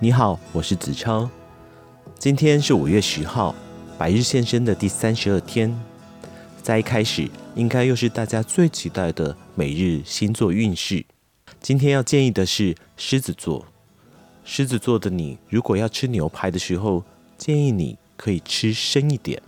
[0.00, 1.28] 你好，我是子超。
[2.20, 3.52] 今天是五月十号，
[3.98, 5.76] 百日现身的第三十二天。
[6.62, 11.04] 在一开始，应该又是大家最期待的每日星座运势。
[11.60, 13.66] 今天要建议的是狮子座。
[14.44, 17.02] 狮子座的你，如果要吃牛排的时候，
[17.36, 19.42] 建议你可以吃生一点，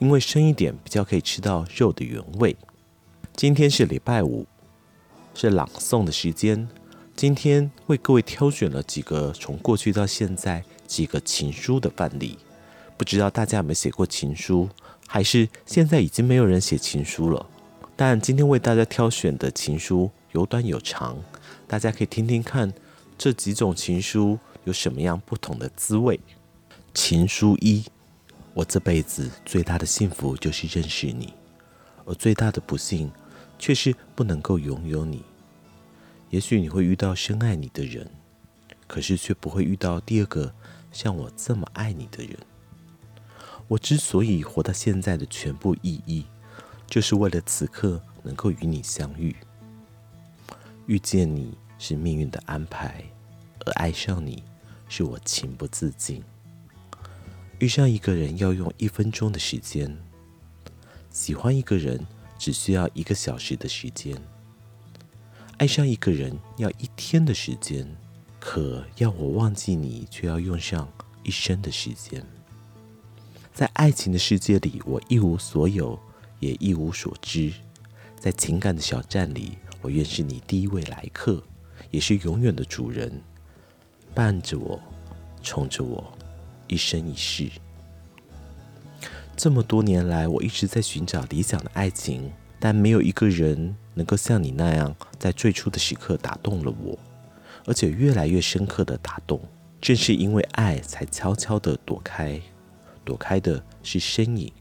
[0.00, 2.56] 因为生一点比较可以吃到肉的原味。
[3.36, 4.48] 今天是礼拜五，
[5.32, 6.68] 是朗诵的时间。
[7.18, 12.38] 今天为各位挑选了几个从过去到现在几个情书的范例，
[12.96, 14.68] 不知道大家有没有写过情书，
[15.04, 17.44] 还是现在已经没有人写情书了？
[17.96, 21.18] 但今天为大家挑选的情书有短有长，
[21.66, 22.72] 大家可以听听看
[23.18, 26.20] 这几种情书有什么样不同的滋味。
[26.94, 27.82] 情书一：
[28.54, 31.34] 我这辈子最大的幸福就是认识你，
[32.04, 33.10] 而最大的不幸
[33.58, 35.24] 却是不能够拥有你。
[36.30, 38.10] 也许你会遇到深爱你的人，
[38.86, 40.52] 可是却不会遇到第二个
[40.92, 42.36] 像我这么爱你的人。
[43.66, 46.26] 我之所以活到现在的全部意义，
[46.86, 49.34] 就是为了此刻能够与你相遇。
[50.86, 53.04] 遇见你是命运的安排，
[53.66, 54.42] 而爱上你
[54.88, 56.22] 是我情不自禁。
[57.58, 59.96] 遇上一个人要用一分钟的时间，
[61.10, 62.06] 喜欢一个人
[62.38, 64.16] 只需要一个小时的时间。
[65.58, 67.84] 爱上一个人要一天的时间，
[68.38, 70.88] 可要我忘记你，却要用上
[71.24, 72.24] 一生的时间。
[73.52, 75.98] 在爱情的世界里，我一无所有，
[76.38, 77.52] 也一无所知。
[78.20, 81.42] 在情感的小站里，我愿是你第一位来客，
[81.90, 83.20] 也是永远的主人，
[84.14, 84.80] 伴着我，
[85.42, 86.16] 宠着我，
[86.68, 87.50] 一生一世。
[89.36, 92.30] 这么多年来，我一直在寻找理想的爱情。
[92.60, 96.96] 但没有一个人能够像你那样，在最初的时刻打动了我，
[97.66, 99.40] 而且越来越深刻的打动。
[99.80, 102.40] 正是因为爱，才悄悄地躲开，
[103.04, 104.52] 躲开的是身影，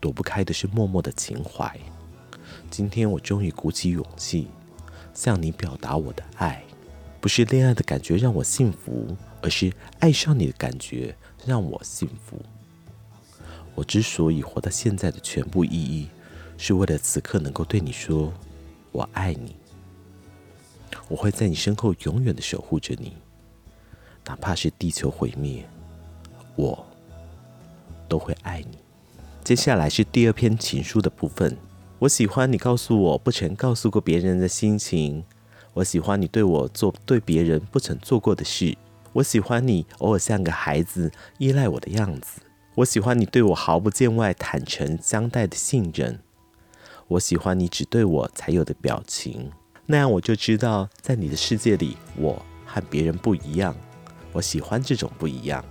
[0.00, 1.78] 躲不开的是默默的情怀。
[2.70, 4.48] 今天我终于鼓起勇气，
[5.12, 6.62] 向你表达我的爱。
[7.20, 11.14] 不是恋爱的感觉让我幸福，而是爱上你的感觉
[11.44, 12.40] 让我幸福。
[13.74, 16.08] 我之所以活到现在的全部意义。
[16.58, 18.32] 是为了此刻能够对你说
[18.96, 19.54] “我爱你”，
[21.06, 23.14] 我会在你身后永远的守护着你，
[24.24, 25.68] 哪怕是地球毁灭，
[26.54, 26.86] 我
[28.08, 28.78] 都会爱你。
[29.44, 31.54] 接下来是第二篇情书的部分。
[31.98, 35.22] 我喜欢你告诉我不曾告诉过别人的心情，
[35.74, 38.78] 我喜欢你对我做对别人不曾做过的事，
[39.12, 42.40] 我喜欢你偶尔像个孩子依赖我的样子，
[42.76, 46.18] 我喜欢你对我毫不见外、坦诚相待的信任。
[47.08, 49.48] 我喜欢你只对我才有的表情，
[49.86, 53.72] 那样我就知道，在你的世界里，我和别人不一样。
[54.32, 55.64] 我喜欢这种不一样。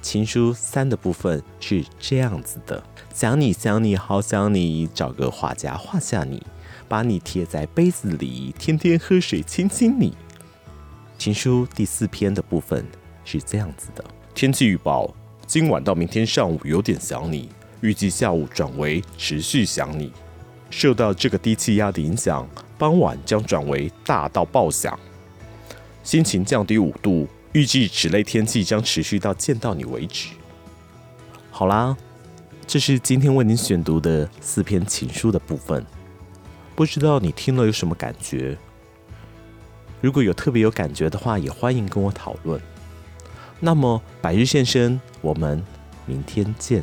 [0.00, 2.82] 情书三的部分是这样子的：
[3.12, 6.42] 想你想你好想你，找个画家画下你，
[6.88, 10.16] 把你贴在杯子里，天天喝水亲亲你。
[11.18, 12.86] 情书第四篇的部分
[13.22, 14.02] 是这样子的：
[14.34, 15.14] 天气预报，
[15.46, 17.50] 今晚到明天上午有点想你，
[17.82, 20.10] 预计下午转为持续想你。
[20.76, 22.46] 受到这个低气压的影响，
[22.76, 24.98] 傍晚将转为大到爆响，
[26.02, 30.30] 心情降低五度，预计此类天气将持续到见到你为止。
[31.52, 31.96] 好啦，
[32.66, 35.86] 这是今天为您选读的四篇情书的部分，
[36.74, 38.58] 不知道你听了有什么感觉？
[40.00, 42.60] 如果有特别有感觉的话，也欢迎跟我讨论。
[43.60, 45.64] 那么百日现身，我们
[46.04, 46.82] 明天见。